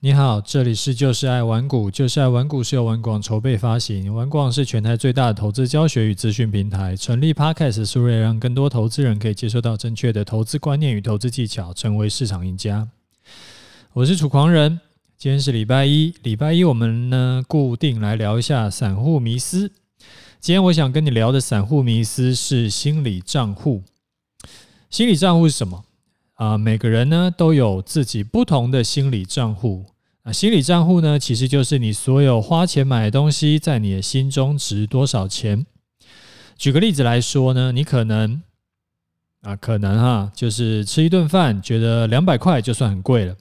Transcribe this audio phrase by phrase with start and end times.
[0.00, 6.94] 你好，这里是就是爱玩股，就是爱玩股是由玩广筹备发行，玩广是全台最大的投资教学与资讯平台。
[6.94, 12.86] 成立 Podcast 是为了让更多投资人可以接受到正确的投资观念与投资技巧，成为市场赢家。
[13.94, 14.78] 我是楚狂人，
[15.16, 19.72] 今天是礼拜一，礼拜一我们呢固定来聊一下散户迷思。
[20.40, 23.82] 今天我想跟你聊的散户迷思是心理账户。
[24.90, 25.85] 心理账户是什么？
[26.36, 29.84] 啊，每个人呢都有自己不同的心理账户。
[30.22, 35.66] 啊，心理账户呢，其实就是你所有花钱买的东西，在你的心中值多少钱。
[36.56, 38.42] 举个例子来说呢，你可能
[39.42, 43.36] 啊，可能哈，就是吃一顿饭，觉得两百块就算很贵了。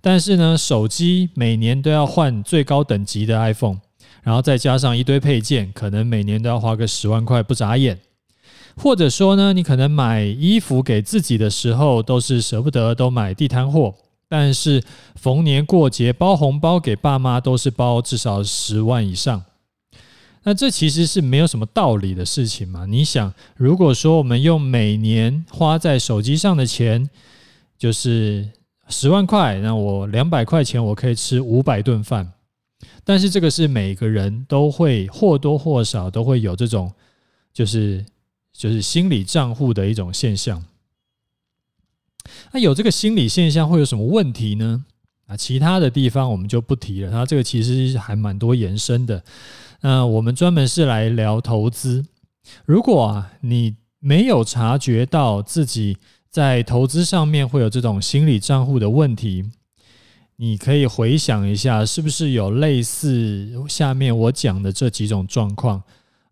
[0.00, 3.78] 但是呢，手机每年都要换最高等级的 iPhone，
[4.22, 8.00] 然后再加上一堆配件，可能每年都要花个十万块不眨眼。
[8.76, 13.94] 或者说呢，你可能买衣服给自己的时候，都是舍不得都买地摊货。
[14.28, 14.82] 但是
[15.14, 19.44] 逢年过节包红包给爸妈都是包至少十万以上，
[20.44, 22.86] 那这其实是没有什么道理的事情嘛？
[22.86, 27.10] 你想，如果说我们用每年花在手机上的钱
[27.76, 28.48] 就是
[28.88, 32.32] 十万块，那我两百块钱我可以吃五百顿饭，
[33.04, 36.90] 但是这个是每个人都会或多或少都会有这种
[37.52, 38.02] 就是
[38.52, 40.64] 就是心理账户的一种现象。
[42.52, 44.84] 那有这个心理现象会有什么问题呢？
[45.26, 47.10] 啊，其他的地方我们就不提了。
[47.10, 49.22] 它这个其实还蛮多延伸的。
[49.80, 52.04] 那我们专门是来聊投资。
[52.64, 55.96] 如果啊你没有察觉到自己
[56.28, 59.50] 在投资上面会有这种心理账户的问题，
[60.36, 65.82] 你可以回想一下，是不是有类似下面我讲的这几种状况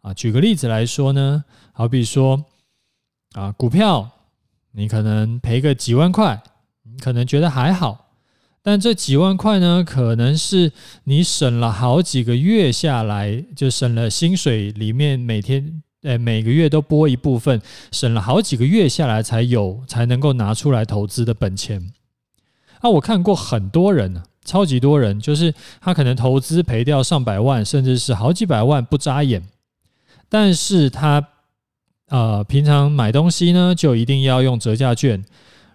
[0.00, 0.12] 啊？
[0.14, 2.44] 举个例子来说呢，好比说
[3.32, 4.10] 啊，股票。
[4.72, 6.40] 你可能赔个几万块，
[6.84, 8.12] 你可能觉得还好，
[8.62, 10.70] 但这几万块呢，可能是
[11.02, 21.92] 你省了好几个月下来，就省了薪水里面每天，呃，每个月都拨一部分，省了好几个月下来才有，才能够拿出来投资的本钱。
[22.78, 29.42] 啊，我看过很多人呢，超级多人，就是他可能投资赔掉上百万，甚至是好几百万不眨眼，
[30.28, 31.29] 但是他。
[32.10, 35.24] 呃，平常买东西呢，就一定要用折价券，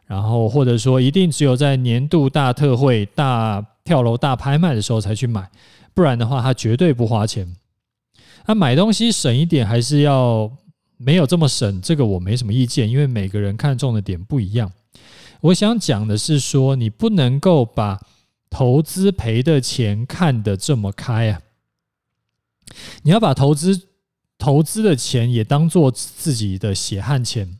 [0.05, 5.49] 然后或者说一定只有在年度大特惠、大跳楼、大拍卖的时候才去买，
[5.93, 7.55] 不然的话他绝对不花钱。
[8.45, 10.51] 那买东西省一点还是要
[10.97, 14.69] 没有这么省，这个我没什么意见，因为每个人看重的点不一样。
[15.39, 18.01] 我想讲的是说，你不能够把
[18.49, 21.39] 投资赔的钱看得这么开啊，
[23.03, 23.87] 你要把投资。
[24.45, 27.57] 投资的钱也当做自己的血汗钱，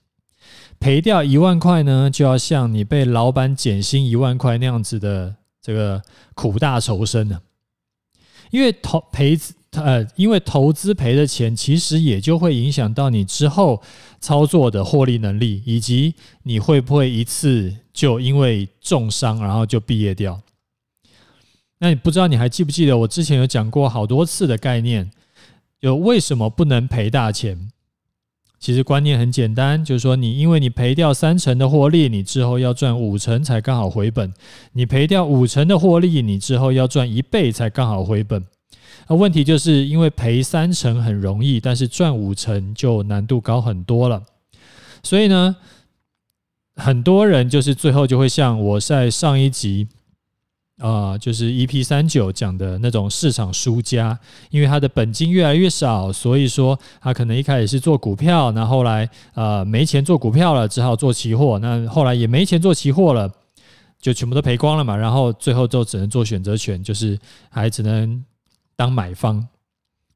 [0.79, 6.03] 赔掉一万块呢，就要像你被老板减薪一万块那样子的这个
[6.35, 7.41] 苦大仇深呢。
[8.51, 9.35] 因为投赔
[9.72, 13.81] 呃，因为投资赔的钱，其实也就会影响到你之后
[14.19, 16.13] 操作的获利能力，以及
[16.44, 20.40] 你会不会一次就因为重伤然后就毕业掉。
[21.79, 25.09] 那你不知道你还记不记得我之前有讲过好多次的概念？
[25.81, 27.69] 就为什么不能赔大钱？
[28.58, 34.31] 其实观念很简单，就是说你因为你赔掉三成的获利，你之后要赚五成才刚好回本；
[34.72, 38.44] 你赔掉五成的获利，你之后要赚一倍才刚好回本。
[39.08, 44.24] 那问题就是因为赔三成很容易，但是赚五成就难度高很多了。
[45.03, 45.56] 所以呢，
[46.75, 49.88] 很多人就是最后就会像我在上一集。
[50.78, 54.19] 啊、就是 EP 三九讲的那种市场输家，
[54.50, 63.31] 因为他的本金越来越少，所以说他可能一开始是做股票，那后来呃没钱做股票了，只好做期货，那后来也没钱做期货了，
[64.02, 67.18] 就全部都赔光了嘛，然后最后就只能做选择权，就是
[67.50, 68.22] 还只能
[68.75, 69.47] 当买方，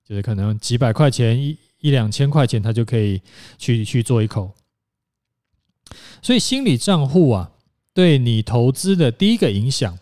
[0.06, 3.22] 就是可能几百块钱一一两千块钱他就可以
[3.58, 4.52] 去去做一口，
[6.22, 7.52] 所以心理账户啊，
[7.94, 9.98] 对你投资的第一个影响。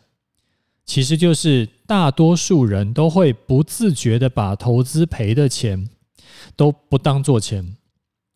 [0.88, 5.90] 其实就是大多数人都会不自觉的把投资赔的钱
[6.56, 7.76] 都不当做钱，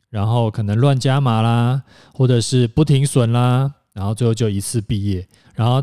[0.10, 1.82] 然后可能乱加码啦，
[2.14, 5.26] 或者是不停损啦，然后最后就一次毕业。
[5.56, 5.82] 然后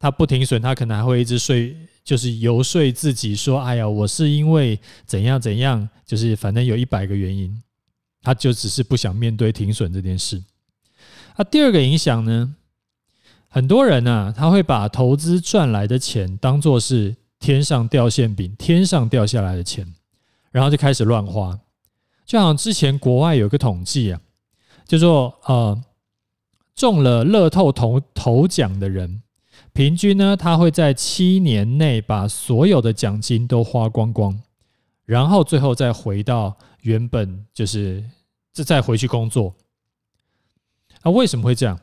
[0.00, 7.62] 他不停损，他可能还会一直睡，就是游说自己说：“哎呀，我是因为怎样怎样，就是反正有一百个原因，
[8.20, 10.42] 他就只是不想面对停损这件事。”
[11.38, 12.56] 那第二个影响呢？
[13.52, 19.92] 很多人呢、啊，他会把投资赚来的钱当做是天上掉馅饼、天上掉下来的钱，
[20.52, 21.58] 然后就开始乱花。
[22.24, 24.20] 就好像之前国外有个统计啊，
[24.86, 25.82] 就说呃，
[26.76, 29.20] 中了乐透头头奖的人，
[29.72, 34.40] 平均呢，他会在七年内把所有的奖金都花光光，
[35.04, 38.04] 然后最后再回到原本，就是
[38.52, 39.52] 再再回去工作。
[41.02, 41.76] 啊，为什么会这样？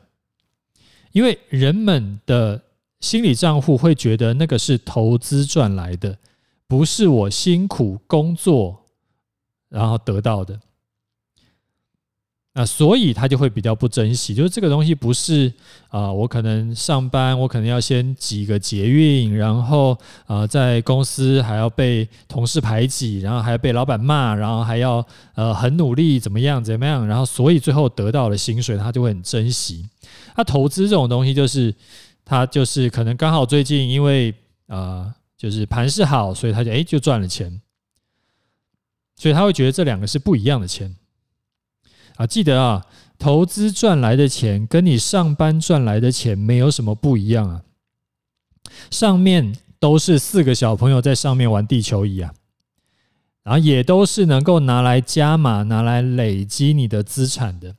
[1.12, 2.60] 因为人们的
[3.00, 6.16] 心理账户会觉得那个是投资赚来的，
[6.66, 8.84] 不是我辛苦工作
[9.68, 10.58] 然后得到的。
[12.54, 15.52] 那所以他就会比较不珍惜，就是这个东西不是
[15.90, 19.96] 啊，我可能上班，我可能要先挤个捷运，然后
[20.26, 25.06] 啊，在公司还要被同事排挤，然后还要被老板骂，然后还要
[25.36, 29.88] 呃很努力怎么样怎么样，然后所以最后得到了薪水，他就会很珍惜。
[30.38, 31.74] 他投资这种东西，就是
[32.24, 34.32] 他就是可能刚好最近因为
[34.68, 37.60] 啊，就是盘势好，所以他就哎就赚了钱，
[39.16, 40.94] 所以他会觉得这两个是不一样的钱。
[42.14, 42.86] 啊，记得啊，
[43.18, 47.64] 投资赚来的钱跟你上班赚来的钱没有什么不一样啊。
[48.92, 52.32] 上面都是四个小朋友在上面玩地球仪啊，
[53.42, 57.74] 然后也都是能够拿来加码、拿来累积你的资产的。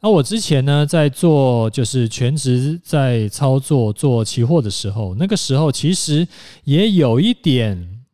[0.00, 6.26] 那我之前呢，在做就是全职在操作做期货的时候，那个时候其实
[6.62, 8.04] 也有一点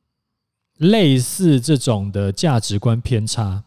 [0.78, 3.62] 类似这种的价值观偏差。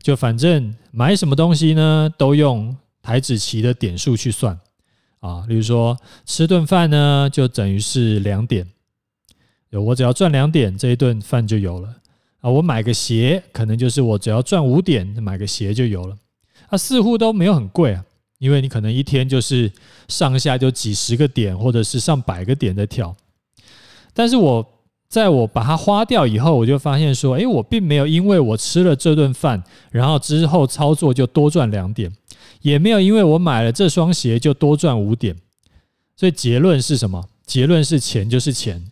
[0.00, 4.56] 就反正买什么东西呢，都用台子期的点数去算
[5.18, 5.44] 啊。
[5.48, 8.64] 例如说吃顿饭呢，就等于是两点。
[9.72, 11.92] 我只要赚两点，这一顿饭就有了
[12.40, 12.48] 啊。
[12.48, 16.16] 我买个鞋，可能就是我只要赚五点，买个鞋就有了。
[16.68, 18.04] 啊，似乎都没有很贵啊，
[18.38, 19.70] 因为你可能一天就是
[20.08, 23.14] 上下就几十个点，或者是上百个点在跳。
[24.12, 24.66] 但是我。
[25.08, 32.10] 在我把它花掉以后，我就发现说，诶，我并没有因为我吃了这顿饭，然后之后操作就多赚两点，
[32.60, 35.36] 也没有因为我买了这双鞋就多赚五点。
[36.16, 37.24] 所以结论是什么？
[37.46, 38.84] 结论是钱就是钱，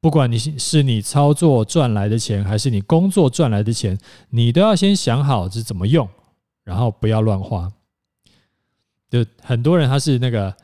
[0.00, 3.98] 不管你是你操作赚来的钱，还是你工作赚来的钱，
[4.30, 6.08] 你都要先想好是怎么用，
[6.70, 7.68] 然后不要乱花。
[9.10, 10.56] 就很多人他是那个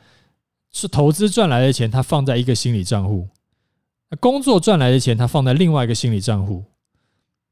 [0.71, 3.27] 是投资赚来的钱，他放在一个心理账户。
[4.21, 6.63] 工作赚来的钱，他放在另外一个心理账户，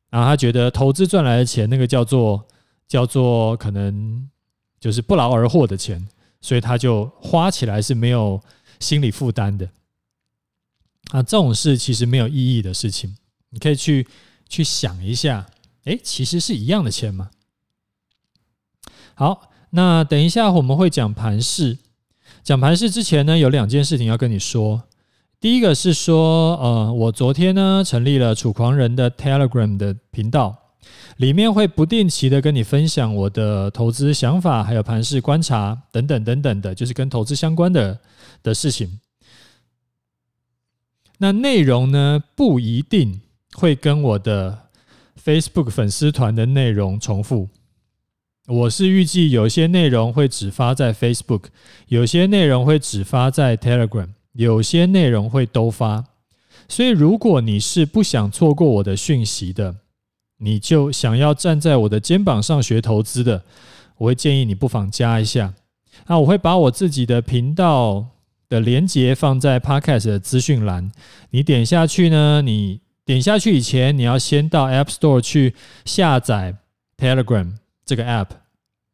[0.10, 2.48] 然后他觉得投资赚来的钱，那个叫做
[2.88, 4.30] 叫做可能
[4.80, 6.08] 就是不劳而获的钱，
[6.40, 8.42] 所以他就花起来是没有
[8.80, 9.70] 心理负担的。
[11.12, 13.18] 啊，这种事其实没有意义的事情，
[13.50, 14.08] 你可以去
[14.48, 15.46] 去想一下，
[15.84, 17.32] 诶，其实是一样的钱吗？
[19.18, 21.78] 好，那等一下我们会讲盘势，
[22.44, 24.84] 讲盘势之前呢，有两件事情要跟你说。
[25.40, 30.54] 第一个是说，呃，我昨天呢成立了楚狂人的 Telegram 的频道，
[31.16, 37.98] 里面会不定期的跟你分享我的投资想法，还有盘势观察等等等等的，就是跟投资相关的
[38.44, 39.00] 的事情。
[41.20, 43.22] 那内容呢不一定
[43.54, 44.68] 会跟我的
[45.24, 47.48] Facebook 粉丝团的内容重复，
[48.48, 51.44] 我是预计有些内容会只发在 Facebook，
[51.88, 54.10] 有些内容会只发在 Telegram。
[54.34, 56.04] 有些内容会都发，
[56.68, 59.74] 所以如果你是不想错过我的讯息的，
[60.40, 63.46] 你就想要站在我的肩膀上学投资的，
[63.98, 65.54] 我会建议你不妨加一下。
[66.08, 68.06] 那我会把我自己的频道
[68.50, 70.92] 的连接放在 Podcast 的资讯栏，
[71.30, 76.58] 你点下去呢，你点下去以前，你要先到 App Store 去下载
[76.98, 77.54] Telegram
[77.86, 78.28] 这个 App，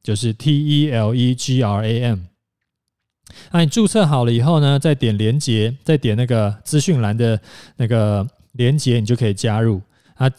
[0.04, 2.20] 就是 T E L E G R A M。
[3.52, 7.40] 那你注册好了以后呢，再点连接，再点那个资讯栏的
[7.78, 9.82] 那个连接，你就可以加入。
[10.16, 10.30] 啊，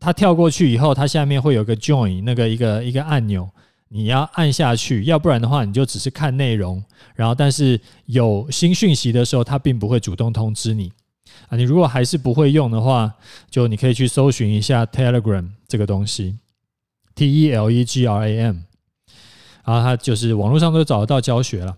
[0.00, 3.50] 它跳过去以后，它下面会有个 Join 那个一个一个按钮，
[3.88, 6.82] 你要按下去，要不然的话，你就只是看内容。
[7.14, 10.90] 然后，但是有新讯息的时候，它并不会主动通知你。
[11.48, 13.12] 啊，你如果还是不会用的话，
[13.50, 16.38] 就你可以去搜寻一下 Telegram 这个东西
[17.14, 18.56] ，T E L E G R A M，
[19.64, 21.76] 然后它就是网络上都找得到教学了。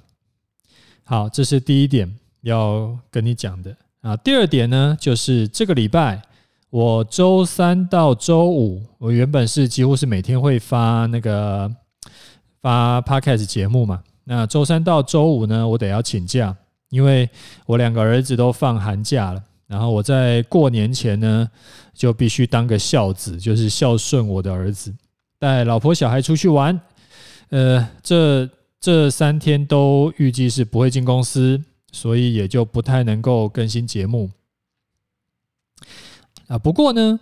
[1.04, 2.12] 好，这是第一点
[2.42, 4.16] 要跟你讲的啊。
[4.16, 6.20] 第二点呢，就是这个礼拜
[6.70, 11.72] 我周三到周五，我原本是几乎是每天会发那个
[12.60, 14.02] 发 Podcast 节目嘛。
[14.24, 16.54] 那周三到周五呢，我得要请假，
[16.90, 17.30] 因为
[17.64, 19.40] 我两个儿子都放寒假了。
[19.68, 21.48] 然后我在过年前呢，
[21.94, 24.92] 就必须当个孝子，就是孝顺我的儿子，
[25.38, 26.80] 带老婆小孩出去玩。
[27.50, 28.48] 呃，这。
[28.78, 34.30] 这三天都预计是不会进公司，所以也就不太能够更新节目
[36.46, 36.56] 啊。
[36.56, 37.18] 不过呢，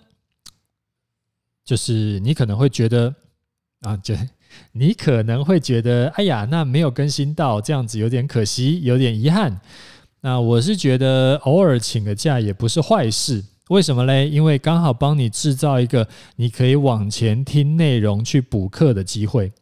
[1.65, 3.15] 就是你可能会觉得
[3.81, 4.19] 啊，这
[4.73, 9.59] 你可能会觉得，哎呀，那没有更新到，这样子有点可惜，有点遗憾。
[10.21, 13.43] 那我是觉得偶尔请个假也不是坏事。
[13.69, 14.29] 为什么嘞？
[14.29, 16.07] 因为刚好帮你制造一个
[16.37, 19.53] 你可以往前听内容去补课的机会。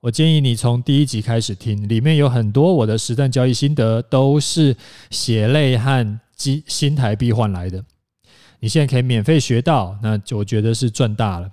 [0.00, 4.76] 我建议你从第一集开始听，里面有很多我的实战交易心得，都是
[5.10, 7.84] 血泪和金新台币换来的。
[8.60, 11.50] 你现在可以免费学到，那我觉得是赚大了。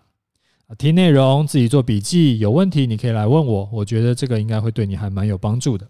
[0.77, 5.87] 听内容自己做笔记，有问题你可以来问我，我觉得这个应该会对你还蛮有帮助的。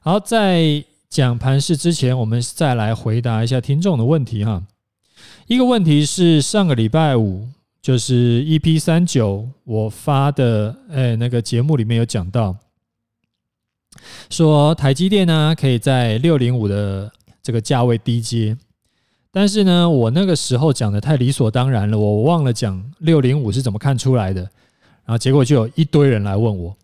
[0.00, 4.62] 好，在讲盘势之前，我们再来回答一下听众的问题哈。
[5.46, 7.48] 一个问题是上个礼拜五。
[7.82, 12.56] 就是 EP 三九我发的，哎，那个节目里面有讲到，
[14.28, 17.12] 说台积电呢可以在六零五的
[17.44, 18.56] 这个价位低接，
[19.30, 24.40] 但是呢，我那个时候讲的太理所当然了，我忘了讲六零五是怎么看出来的，
[25.04, 26.76] 然后结果就有一堆人来问我，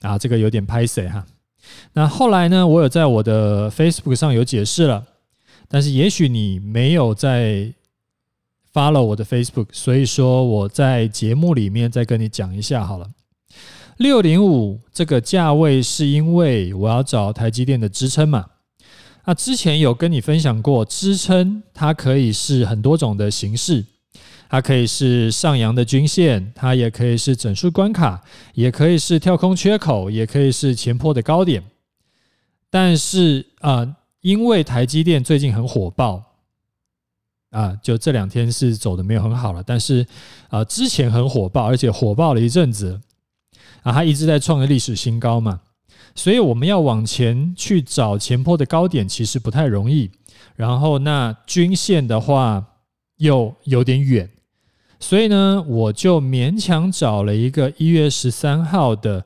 [0.00, 1.22] 啊，这个有点拍谁哈。
[1.92, 5.04] 那后来呢，我有在我的 Facebook 上有解释了，
[5.68, 7.72] 但是也许你没有在。
[8.76, 13.08] follow 我的 Facebook，所以说我在节目里面再跟你讲一下好了。
[13.96, 18.44] 六零五这个价位是因为我要找台积电的支撑嘛？
[19.24, 23.82] 那之前有跟你分享过，支撑它可以是很多种的形式，
[24.48, 28.22] 它可以是上扬的均线，它也可以是整数关卡，
[28.54, 31.62] 也可以是跳空缺口，也可以是前坡的高点。
[32.70, 36.22] 但是啊、因为台积电最近很火爆。
[37.50, 40.06] 啊，就这两天是走的没有很好了，但是
[40.50, 43.00] 啊，之前很火爆，而且火爆了一阵子，
[43.82, 45.60] 啊，它一直在创个历史新高嘛，
[46.14, 50.10] 所以我们要往前去找前坡的高点，其实不太容易。
[50.54, 52.62] 然后那均线的话
[53.18, 54.28] 又有点远，
[55.08, 59.24] 所以呢，我就勉强找了一个一月十三号的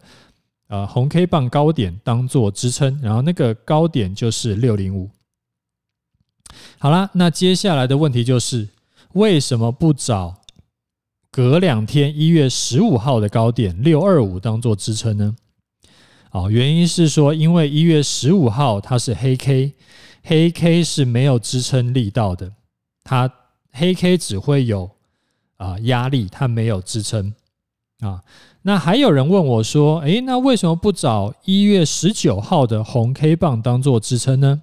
[0.69, 5.09] 呃红 K 棒高点当做支撑，然后那个高点就是六零五。
[6.79, 8.69] 好啦，那接下来的问题就是，
[9.15, 10.43] 为什么不找
[11.31, 15.35] 隔两天一月十五号的高点六二五当做支撑呢？
[16.33, 19.73] 哦，原因是说，因为一月十五号它是黑 K，
[20.25, 22.53] 黑 K 是没有支撑力道的，
[23.03, 23.33] 它
[23.73, 24.91] 黑 K 只会有
[25.61, 27.35] 啊压力，它没有支撑
[28.01, 28.23] 啊。
[28.63, 34.63] 那还有人问我说，诶，那为什么不找一月十九号的红 K 棒当做支撑呢？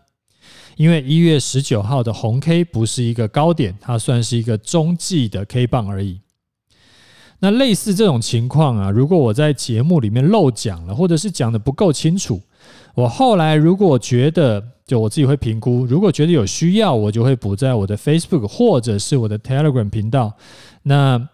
[0.75, 6.19] 因为一月十九号的红 K 不是一个高点，它算是一个中继的 K 棒而已。
[7.39, 12.41] 那类似这种情况啊，如果我在节目里面漏讲了，或者是讲得不够清楚，
[12.97, 20.33] 我后来如果觉得，就我自己会评估，如果觉得有需要，我就会补在我的 Facebook 或者是我的 Telegram 频道。
[20.81, 21.29] 那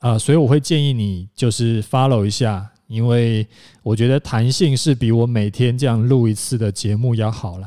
[0.00, 3.46] 啊、所以我会建议你就是 follow 一下，因为
[3.82, 7.66] 我觉得弹性是比我每天这样录一次的节目要好了。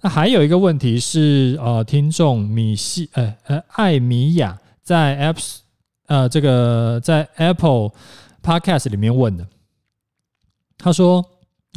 [0.00, 5.58] 那还有一个问题是，呃，听众米西，呃呃，艾米亚在 Apps，
[6.06, 7.90] 呃，这个在 Apple
[8.42, 9.46] Podcast 里面问的，
[10.76, 11.24] 他说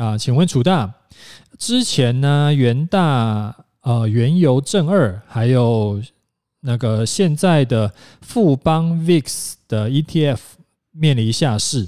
[0.01, 0.93] 啊，请问楚大，
[1.59, 6.01] 之前呢，元大呃原油正二，还有
[6.61, 10.39] 那个现在的富邦 VIX 的 ETF
[10.91, 11.87] 面临下市，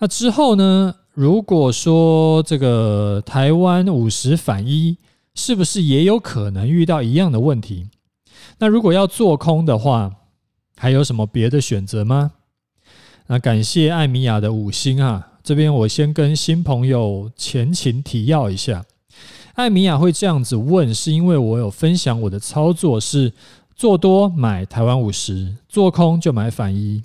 [0.00, 4.98] 那之后呢，如果说这个台湾五十反一。
[5.34, 7.86] 是不是也有可能遇到一样的问题？
[8.58, 10.12] 那如果要做空的话，
[10.76, 12.32] 还有什么别的选择吗？
[13.28, 15.27] 那感谢艾米亚的五星啊！
[15.42, 18.84] 这边我先跟新朋友前情提要一下，
[19.54, 23.32] 艾米亚会这样子问，是因为我有分享我的操作是
[23.74, 27.02] 做多买台湾五十，做空就买反一，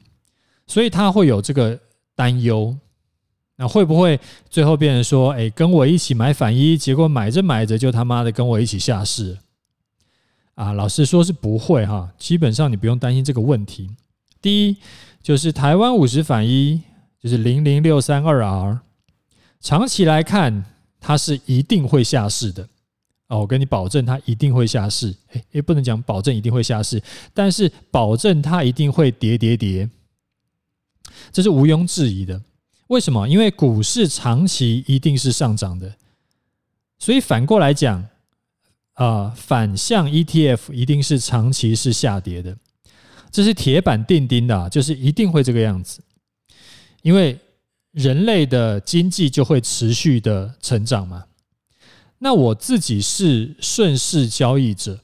[0.68, 1.80] 所以他会有这个
[2.16, 2.76] 担忧。
[3.56, 9.38] 那会不会最后变成说，哎，跟我一起买反一，结果买着买着就他妈的跟我一起下市
[10.56, 10.74] 啊？
[10.74, 13.92] 老实说是不会哈，基本上你不用担心这个问题。
[14.42, 14.78] 第一
[15.22, 16.82] 就是台湾五十反一，
[17.24, 18.82] 就是零零六三二 R，
[19.62, 20.66] 长期来看
[21.00, 22.68] 它是一定会下市的
[23.30, 25.16] 哦，我跟你保证它一定会下市。
[25.32, 27.02] 哎，也不能讲保证一定会下市，
[27.34, 29.90] 但是保证它一定会跌跌跌，
[31.32, 32.42] 这是毋庸置疑的。
[32.88, 33.26] 为什么？
[33.30, 35.96] 因为股市长期一定是上涨的，
[37.00, 38.06] 所以反过来讲，
[38.96, 42.58] 啊，反向 ETF 一定是长期是下跌的，
[43.32, 46.02] 这是铁板钉钉的，就是一定会这个样子。
[47.04, 47.40] 因为
[47.92, 51.26] 人类的经济就会持续的成长嘛。
[52.18, 55.00] 那我自己是顺势交易者，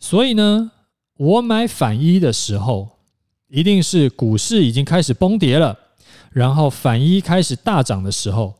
[0.00, 0.72] 所以呢，
[1.16, 2.96] 我买反一的时候。
[3.52, 5.76] 一定是股市已经开始崩跌了，
[6.30, 8.54] 然后反一开始大涨的时候，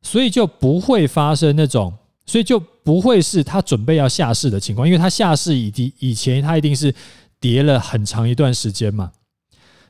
[0.00, 1.92] 所以就不会发生那种，
[2.24, 6.94] 所以就不会是他准备要下市的情况，因为他下市以及以前他一定是
[7.38, 9.12] 跌了很长一段时间嘛，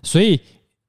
[0.03, 0.41] 所以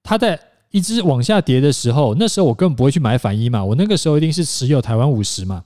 [0.02, 5.64] 他在一直往下跌的时候，那时候我根本不会去买反一嘛，我那个时候一定是持有台湾五十嘛，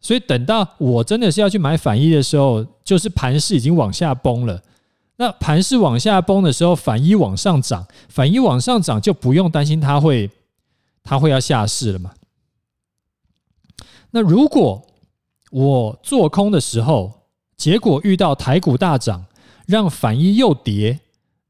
[0.00, 4.62] 所以等到我真的是要去买反一的时候，就是盘势已经往下崩了。
[5.18, 10.30] 那盘势往下崩的时候，反一往上涨，反一往上涨就不用担心它会，
[11.02, 12.12] 它会要下市了嘛。
[14.10, 14.86] 那如果
[15.50, 19.24] 我做空的时候，结果遇到台股大涨，
[19.66, 21.00] 让反一又跌，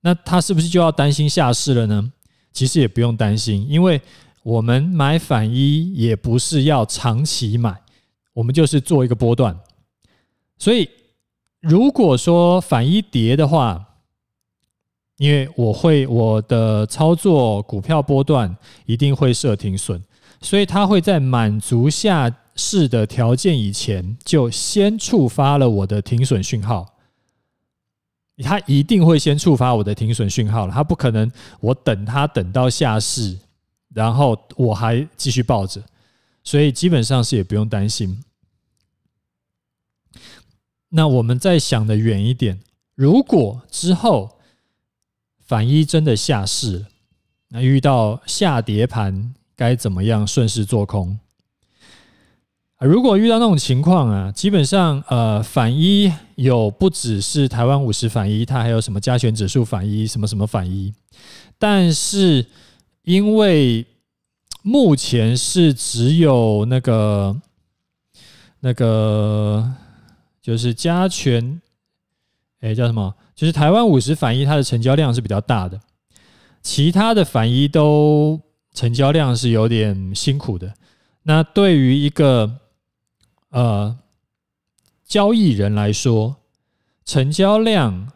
[0.02, 2.12] 那它是不是就要担心下市了呢？
[2.57, 4.01] 其实也不用担心，因为
[4.43, 7.77] 我们买反一也不是要长期买，
[8.33, 9.57] 我们就是做一个波段，
[10.59, 10.89] 所以。
[11.61, 13.85] 如果说反一跌的话，
[15.17, 20.01] 因为我会我的操作股票波段一定会设停损，
[20.41, 26.96] 所以它会在满足下市的条件以前，就先触发了我的停损讯号。
[28.43, 33.38] 它一定会先触发我的停损讯号了，它不可能我等它等到下市，
[33.95, 35.83] 然后我还继续抱着，
[36.45, 38.23] 所以基本上是也不用担心。
[40.90, 42.61] 那我们再想的远一点，
[42.95, 44.38] 如果之后
[45.40, 46.87] 反一真的下市，
[47.49, 51.19] 那遇到下跌盘该怎么样顺势做空？
[52.76, 60.92] 啊如果遇到那种情况啊，基本上呃反一有不只是台湾五十反一，它还有什么加权指数反一，什么什么反一，
[61.59, 62.47] 但是
[63.02, 63.87] 因为
[64.62, 67.37] 目前是只有那个
[68.61, 69.73] 那个。
[70.42, 71.61] 就是加权，
[72.61, 73.12] 哎，叫什么？
[73.35, 75.80] 就是台湾五十反一，它的成交量是比较大的，
[76.62, 78.40] 其他的反一都
[78.73, 80.73] 成交量是有点辛苦的。
[81.25, 82.61] 那对于一个
[83.50, 83.99] 呃
[85.05, 86.37] 交易人来说，
[87.04, 88.13] 成交量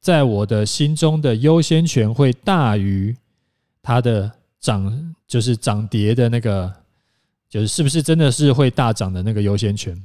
[0.00, 3.16] 在我的心中的优先权会大于
[3.82, 6.72] 它的涨，就是涨跌的那个，
[7.48, 10.00] 就是是不是真的是会大涨的那个优先权。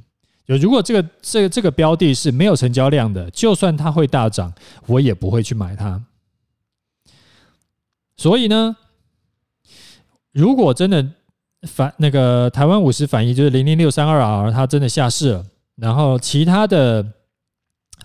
[0.46, 4.52] 就如果这个这个这个标的是没有成交量的，就算它会大涨，
[4.86, 6.02] 我也不会去买它。
[8.16, 8.76] 所以呢，
[10.32, 11.06] 如果真的
[11.62, 15.44] 反那个台湾五十反一就是零零六三二 R，它真的下市了，
[15.76, 17.04] 然后其他的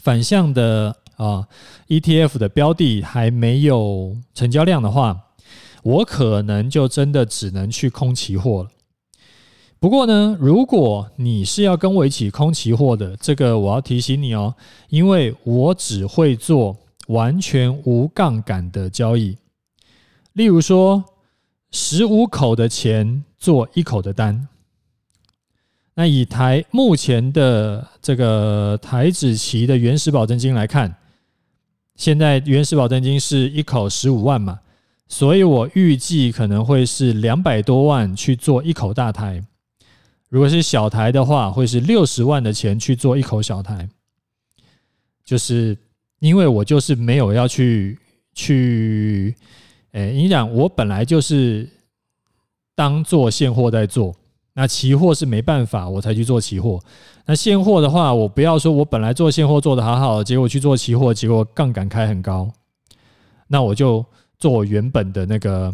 [0.02, 1.48] 反向的啊
[1.88, 5.20] ETF 的标的还没有成交量的话，
[5.84, 8.70] 我可能就真的只能去空期货了。
[9.80, 14.56] 不过呢，如果你是要跟我一起空期货的，这个我要提醒你哦，
[14.90, 16.76] 因为我只会做
[17.08, 19.38] 完全无杠杆的交易。
[20.32, 21.04] 例如说，
[21.70, 24.48] 十五口的钱做一口的单。
[25.96, 30.96] 那以台目前的这个台子期的原始保证金来看，
[31.98, 34.62] 现在原始保证金是一口十五万嘛，
[35.10, 39.44] 所以我预计可能会是两百多万去做一口大台。
[40.30, 43.90] 如果是小台的话，会是六十万的钱去做一口小台，
[45.26, 45.78] 就是
[46.20, 48.00] 因为我就是没有要去
[48.34, 49.36] 去，
[49.92, 51.70] 诶，你讲我本来就是
[52.76, 54.16] 当做现货在做，
[54.54, 56.80] 那期货是没办法，我才去做期货。
[57.26, 62.52] 那现货的话，我不要说我本来做现货做得好好，结果去做期货，结果杠杆开很高，
[63.48, 64.06] 那我就
[64.38, 65.74] 做我原本的那个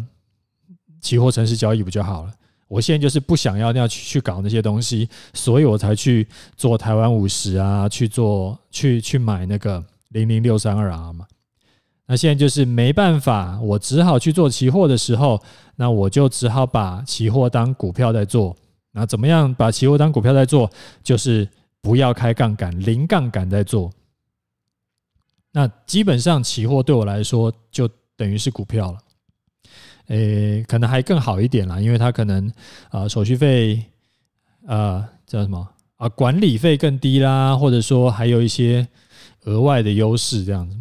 [1.00, 2.32] 期货程式交易不就好了？
[2.68, 11.26] 我现在就是不想要那样去去搞那些东西，所以我才去做台湾五十啊，去做去去买那个零零六三二 R 嘛。
[12.10, 15.40] 那现在就是没办法，我只好去做期货的时候，
[15.76, 18.56] 那我就只好把期货当股票在做。
[18.90, 20.68] 那怎么样把期货当股票在做？
[21.04, 21.48] 就是
[21.80, 23.92] 不要开杠杆，零杠杆在做。
[25.52, 28.98] 那基本上期货对我来说就等于是股票了。
[30.08, 32.52] 诶，可能还更好一点啦，因为它可能
[32.88, 33.80] 啊、手续费
[34.66, 38.88] 啊叫什么啊管理费更低啦，或者说还有一些
[39.44, 40.76] 额外的优势这样子。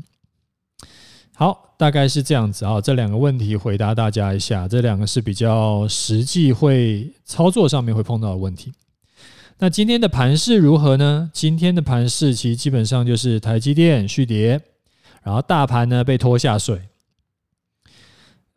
[1.40, 2.82] 好，大概是这样子啊。
[2.82, 8.74] 这两个问题回答大家一下，这两个是比较实际会操作上面会碰到的问题。
[9.60, 11.32] 那今天的盘势如何呢？
[11.34, 14.60] 今天的盘势其实基本上就是台积电续跌，
[15.24, 16.82] 然后大盘呢被拖下水。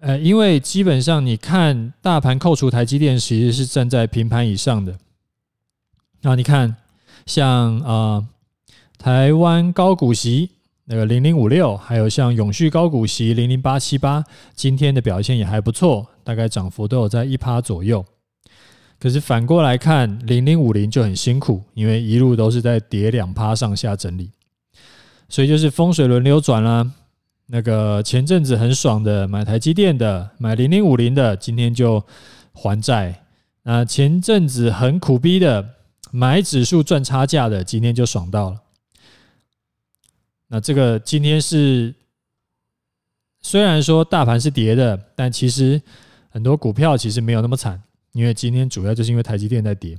[0.00, 4.98] 呃，因为基本上你看大盘扣除台积电，其实是站在平盘以上的。
[6.22, 6.74] 那你看，
[7.26, 8.26] 像啊、
[8.98, 10.50] 台湾高股息，
[10.92, 14.22] 那个零零五六，还有像永续高股息零零八七八，
[14.54, 18.04] 今天的表现也还不错，大概涨幅都有在一趴左右。
[19.00, 24.32] 可是反过来看，零零五零就很辛苦，因为一路都是在跌两趴上下整理，
[25.30, 26.92] 所以就是风水轮流转啦。
[27.46, 32.04] 那个前阵子很爽的买台积电的，买零零五零的，今天就
[32.52, 33.22] 还债。
[33.62, 35.70] 那前阵子很苦逼的
[36.10, 38.58] 买指数赚差价的，今天就爽到了。
[40.52, 41.94] 那这个今天是
[43.40, 45.80] 虽然说大盘是跌的，但其实
[46.28, 49.98] 很多股票其实没有那么惨，因为今天主要就是因为台积电在跌。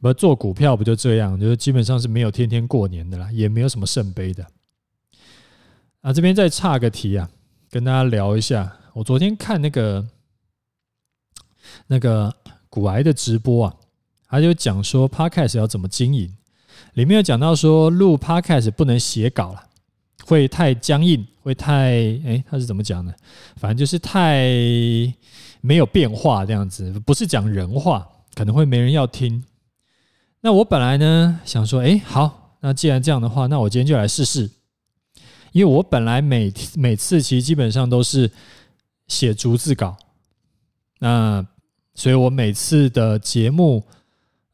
[0.00, 4.44] 不做股票不就这样，就是基本上是没有天天过年的啦，也没有什么圣杯的。
[6.00, 7.30] 啊，这边再岔个题啊，
[7.70, 10.06] 跟大家聊一下，我昨天看那个
[11.86, 12.34] 那个。
[12.70, 13.74] 股癌的直播啊，
[14.28, 16.36] 他就讲说 Podcast 要怎么经营，
[16.92, 19.67] 里面有讲到说录 Podcast 不能写稿了，
[20.28, 21.90] 会太僵硬，会太
[22.24, 23.14] 诶，他是怎么讲的？
[23.56, 24.42] 反正就是太
[25.60, 29.42] 没有变化这样子，不是讲人话，可能会没人要听。
[30.40, 34.50] 那我本来呢想说，诶，好，那既然这样的话，那我今天就来试试，
[35.52, 38.30] 因为我本来每每次其实基本上都是
[39.06, 39.96] 写逐字稿，
[40.98, 41.46] 那。
[41.94, 43.82] 所以我每次的节目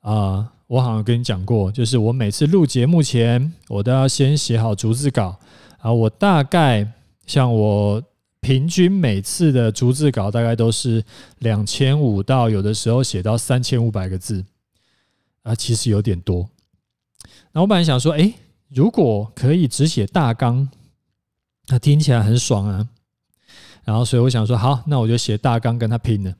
[0.01, 5.39] 啊，我好像跟你讲过，就是我每次录节目前，我都要先写好逐字稿
[5.85, 5.93] 啊。
[5.93, 6.91] 我大概
[7.27, 8.03] 像我
[8.41, 11.05] 平均每次的逐字稿大概都是
[11.41, 14.45] 两千五到有的时候写到三千五百个字
[15.43, 16.49] 啊，其实有点多。
[17.53, 18.35] 那我本来想说，诶，
[18.69, 20.69] 如果可以只写大纲，
[21.69, 22.89] 那听起来很爽啊。
[23.85, 26.35] 然后所以我想说，好，那我就写大纲跟他拼了。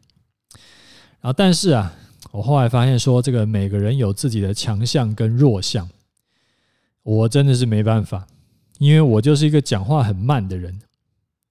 [1.21, 1.95] 啊，但是啊，
[2.33, 5.89] 我后来发现说，这个每个人有自己的强项跟弱项，
[7.03, 8.27] 我真的是没办法，
[8.79, 10.81] 因为我就是一个讲话很慢的人，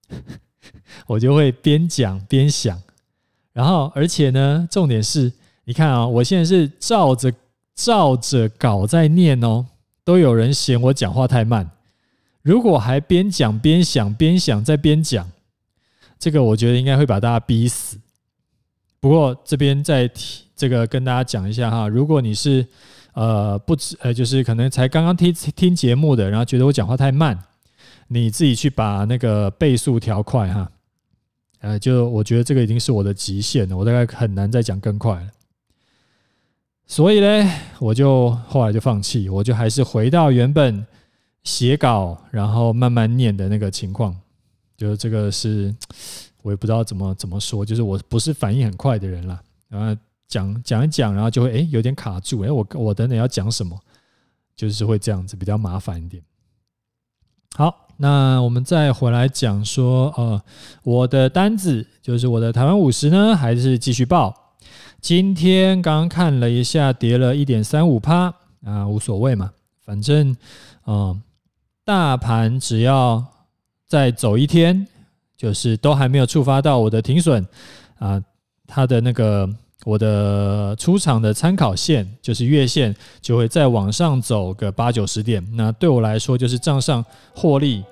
[1.08, 2.82] 我就会边讲边想，
[3.54, 5.32] 然后而且呢，重点是，
[5.66, 7.34] 你看啊，我现在是照着
[7.74, 9.66] 照着稿在念哦，
[10.04, 11.70] 都有人嫌我讲话太慢，
[12.42, 15.32] 如果还边讲边想边想再边讲，
[16.20, 17.98] 这个我觉得应该会把大家逼死。
[19.00, 22.66] 不过这边再提这个跟大家讲一下哈，如果你是
[23.14, 27.38] 呃不止呃就是可能才刚刚听听节目的，然后觉得我讲话太慢，
[28.08, 30.72] 你自己去把那个倍速调快哈，
[31.62, 35.28] 呃就我觉得这个已经是我的极限了，我大概很难再讲更快了。
[36.86, 40.86] 所以呢，我就后来就放弃，我就还是回到原本
[41.44, 44.16] 写稿然后慢慢念的那个情况，
[44.78, 45.74] 就是这个是。
[46.44, 49.42] 我也不知道怎么怎么说，就是我不是反应很快的人啦。
[49.70, 49.98] 然后
[50.34, 53.80] 讲讲一讲，然后就会哎有点卡住，哎我我等等要讲什么，
[54.56, 56.24] 就是会这样子比较麻烦一点。
[57.56, 60.42] 好，那我们再回来讲说，呃，
[60.82, 64.56] 我的单子就是我的台湾五十呢，还是继续报。
[65.00, 68.34] 今天刚看了一下，跌了一点三五趴
[68.66, 69.52] 啊，无所谓嘛，
[69.86, 70.36] 反正
[70.88, 71.22] 嗯、
[71.86, 73.24] 大盘只要
[73.88, 74.88] 再走一天。
[75.36, 77.46] 就是都还没有触发到我的停损
[78.00, 78.24] 啊，
[78.66, 79.50] 它的那个
[79.86, 85.46] 我的出场的参考线就是月线，就会再往上走个八九十点。
[85.56, 87.04] 那对我来说就是账上
[87.36, 87.84] 获利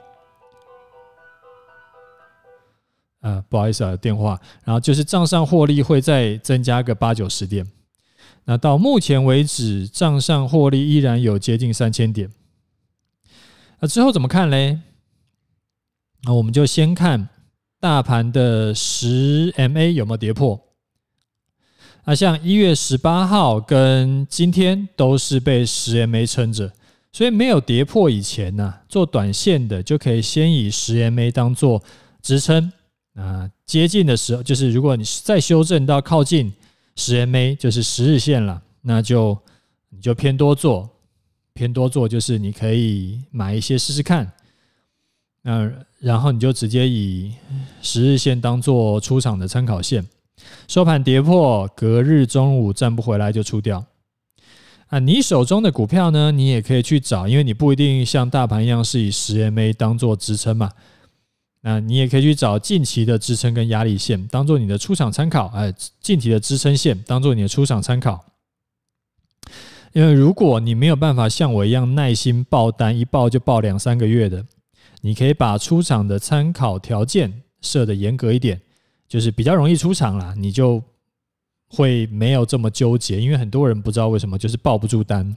[3.19, 4.39] 啊，不好意思啊，电话。
[4.63, 7.65] 然后就是账上获利会再增加个八九十点。
[8.45, 12.32] 那到目前为止，账上获利依然有接近三千点。
[13.80, 14.80] 那之后怎么看嘞？
[16.23, 17.30] 那我们就先看。
[17.80, 20.71] 大盘的十 MA 有没有跌破？
[22.06, 26.72] 那像一月十八号跟今天都是被十 MA 撑着，
[27.12, 31.82] 所以没有跌破以前呢，做短线的就可以先以十 MA 当做
[32.22, 32.72] 支撑
[33.14, 33.50] 啊。
[33.66, 36.52] 接近的时候，就是如果你再修正到靠近
[36.96, 39.38] 十 MA，就是十日线了，那就
[39.90, 40.90] 你就偏多做，
[41.54, 44.32] 偏多做就是你可以买一些试试看。
[45.44, 47.34] 那然后你就直接以
[47.82, 50.06] 十日线当做出场的参考线，
[50.68, 53.86] 收盘跌破，隔日中午站不回来就出掉。
[54.88, 60.70] 啊，你手中的股票呢，你也可以去找，因为你不一定像大盘一样是以十 MA 当做支撑嘛。
[61.62, 65.48] 那你也可以去找近期的支撑跟压力线，当做你的出场参考。
[65.56, 68.26] 哎，近期的支撑线当做你的出场参考。
[69.94, 74.46] 因为如果你没有办法像我一样耐心爆单，一爆就爆两三个月的。
[75.02, 78.62] 你可以把出场的参考条件设的严格一点，
[79.12, 80.82] 就是比较容易出场啦，你就
[81.67, 83.19] 会没有这么纠结。
[83.19, 85.36] 因为很多人不知道为什么就是抱不住单，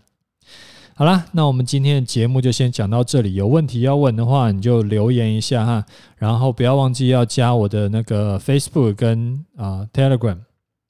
[0.94, 3.34] 好啦，那我们今天的节目就先讲到这里。
[3.34, 5.84] 有问题要问的话，你就留言一下哈。
[6.18, 10.38] 然后不要忘记要加我的那个 Facebook 跟啊、呃、Telegram。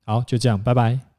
[0.04, 1.13] 好，就这样，拜拜。